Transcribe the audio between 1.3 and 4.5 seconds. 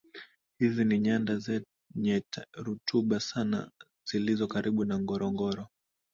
zenye rutuba sana zilizo